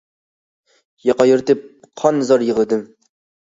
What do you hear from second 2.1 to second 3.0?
زار يىغلىدىم.